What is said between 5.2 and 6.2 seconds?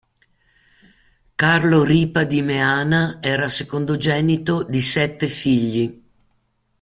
figli.